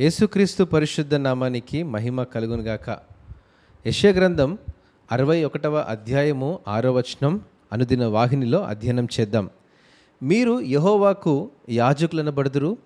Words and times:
యేసుక్రీస్తు 0.00 0.64
పరిశుద్ధ 0.64 1.14
నామానికి 1.14 1.82
మహిమ 1.82 2.22
కలుగునుగాక. 2.22 2.98
యశగ్రంథం 3.86 4.18
గ్రంథం 4.18 4.58
అరవై 5.12 5.44
ఒకటవ 5.44 5.78
అధ్యాయము 5.78 6.58
ఆరో 6.68 6.92
వచనం 6.92 7.40
అనుదిన 7.72 8.06
వాహినిలో 8.06 8.64
అధ్యయనం 8.64 9.08
చేద్దాం. 9.20 9.50
మీరు 10.22 10.60
యహోవాకు 10.60 11.50
యాజకులను 11.70 12.32
బడుదురు 12.32 12.76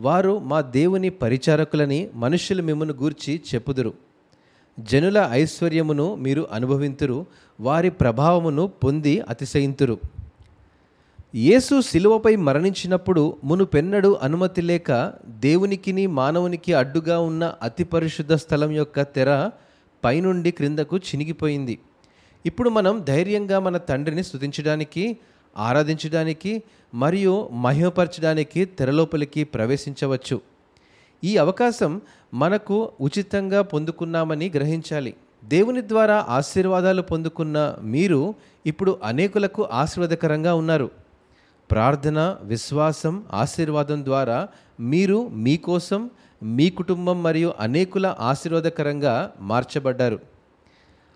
వారు 0.00 0.38
మా 0.38 0.60
దేవుని 0.60 1.10
పరిచారకులని 1.10 2.08
మనుషులు 2.14 2.62
మిమ్మను 2.62 2.92
గూర్చి 2.92 3.42
చెప్పుదురు. 3.54 3.94
జనుల 4.80 5.28
ఐశ్వర్యమును 5.30 6.14
మీరు 6.14 6.46
అనుభవింతురు 6.52 7.26
వారి 7.60 7.90
ప్రభావమును 7.90 8.66
పొంది 8.66 9.20
అతిశయింతురు. 9.20 9.98
యేసు 11.34 11.80
శిలువపై 11.80 12.36
మరణించినప్పుడు 12.36 13.36
మునుపెన్నడు 13.44 14.10
అనుమతి 14.22 14.62
లేక 14.62 14.90
దేవునికిని 15.26 16.06
మానవునికి 16.06 16.72
అడ్డుగా 16.72 17.18
ఉన్న 17.18 17.54
అతి 17.62 17.84
పరిశుద్ధ 17.84 18.34
స్థలం 18.34 18.70
యొక్క 18.70 19.02
తెర 19.02 19.50
పైనుండి 20.04 20.50
క్రిందకు 20.50 20.96
చినిగిపోయింది. 20.96 21.78
ఇప్పుడు 22.46 22.70
మనం 22.70 23.04
ధైర్యంగా 23.08 23.58
మన 23.58 23.76
తండ్రిని 23.76 24.24
స్థుతించడానికి 24.24 25.16
ఆరాధించడానికి 25.56 26.62
మరియు 26.94 27.48
మహిమపరచడానికి 27.52 28.64
తెరలోపలికి 28.64 29.44
ప్రవేశించవచ్చు. 29.44 30.40
ఈ 31.24 31.36
అవకాశం 31.36 32.00
మనకు 32.34 32.92
ఉచితంగా 33.00 33.62
పొందుకున్నామని 33.62 34.52
గ్రహించాలి. 34.56 35.14
దేవుని 35.44 35.88
ద్వారా 35.88 36.26
ఆశీర్వాదాలు 36.28 37.02
పొందుకున్న 37.02 37.58
మీరు 37.82 38.34
ఇప్పుడు 38.66 38.98
అనేకులకు 39.04 39.64
ఆశీర్వాదకరంగా 39.72 40.54
ఉన్నారు. 40.54 40.88
ప్రార్థన 41.70 42.36
విశ్వాసం 42.42 43.24
ఆశీర్వాదం 43.32 44.04
ద్వారా 44.04 44.48
మీరు 44.80 45.28
మీకోసం 45.28 46.10
మీ 46.42 46.70
కుటుంబం 46.70 47.22
మరియు 47.22 47.52
అనేకుల 47.60 48.14
ఆశీర్వాదకరంగా 48.20 49.32
మార్చబడ్డారు. 49.40 50.20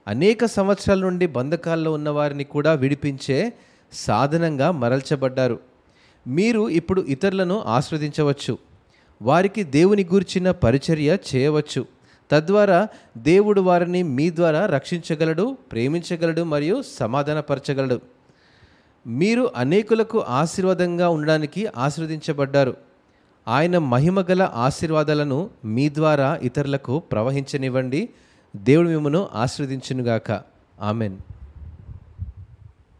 అనేక 0.08 0.44
సంవత్సరాల 0.44 1.00
నుండి 1.00 1.26
బంధకాల్లో 1.26 1.92
ఉన్న 1.92 2.10
వారిని 2.10 2.44
కూడా 2.44 2.72
విడిపించే 2.72 3.52
సాధనంగా 3.92 4.70
మరల్చబడ్డారు. 4.70 5.60
మీరు 6.26 6.68
ఇప్పుడు 6.68 7.02
ఇతరులను 7.02 7.60
ఆస్వాదించవచ్చు. 7.60 8.58
వారికి 9.22 9.62
దేవుని 9.62 10.04
గూర్చిన 10.04 10.50
పరిచర్య 10.50 11.16
చేయవచ్చు. 11.34 11.86
తద్వారా 12.30 12.88
దేవుడు 13.16 13.60
వారిని 13.60 14.02
మీ 14.02 14.30
ద్వారా 14.30 14.66
రక్షించగలడు 14.66 15.56
ప్రేమించగలడు 15.72 16.42
మరియు 16.42 16.82
సమాధానపరచగలడు. 16.82 18.00
మీరు 19.06 19.50
అనేకులకు 19.56 20.20
ఆశీర్వాదంగా 20.20 21.08
ఉండడానికి 21.08 21.66
ఆశీర్వదించబడ్డారు. 21.66 22.76
ఆయన 23.48 23.78
మహిమగల 23.78 24.50
ఆశీర్వాదాలను 24.54 25.50
మీ 25.64 25.88
ద్వారా 25.88 26.38
ఇతరులకు 26.42 26.98
ప్రవహించనివ్వండి. 26.98 28.08
దేవుడు 28.56 28.88
మిమ్మను 28.88 29.28
ఆశీర్వదించునుగాక. 29.34 30.42
ఆమెన్. 30.80 31.18